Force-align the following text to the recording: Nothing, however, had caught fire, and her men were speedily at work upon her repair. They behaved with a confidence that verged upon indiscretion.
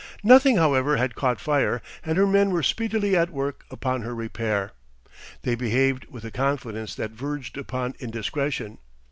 Nothing, 0.23 0.57
however, 0.57 0.97
had 0.97 1.13
caught 1.13 1.39
fire, 1.39 1.79
and 2.03 2.17
her 2.17 2.25
men 2.25 2.49
were 2.49 2.63
speedily 2.63 3.15
at 3.15 3.29
work 3.29 3.65
upon 3.69 4.01
her 4.01 4.15
repair. 4.15 4.71
They 5.43 5.53
behaved 5.53 6.05
with 6.09 6.25
a 6.25 6.31
confidence 6.31 6.95
that 6.95 7.11
verged 7.11 7.55
upon 7.55 7.93
indiscretion. 7.99 8.79